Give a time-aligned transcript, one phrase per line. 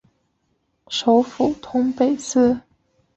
[0.87, 2.57] 首府通贝斯。